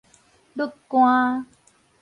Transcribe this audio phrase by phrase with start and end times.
[0.55, 1.45] 甪官